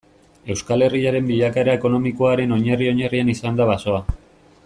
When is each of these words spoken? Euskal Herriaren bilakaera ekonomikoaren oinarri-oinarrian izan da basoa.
Euskal 0.53 0.85
Herriaren 0.85 1.27
bilakaera 1.27 1.75
ekonomikoaren 1.79 2.57
oinarri-oinarrian 2.57 3.31
izan 3.35 3.61
da 3.63 3.71
basoa. 3.75 4.01